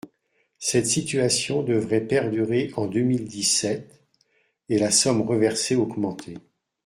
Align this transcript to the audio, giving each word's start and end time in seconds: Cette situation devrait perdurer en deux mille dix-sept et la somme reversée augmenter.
Cette 0.57 0.87
situation 0.87 1.61
devrait 1.61 2.01
perdurer 2.07 2.71
en 2.75 2.87
deux 2.87 3.03
mille 3.03 3.25
dix-sept 3.25 4.01
et 4.67 4.79
la 4.79 4.89
somme 4.89 5.21
reversée 5.21 5.75
augmenter. 5.75 6.39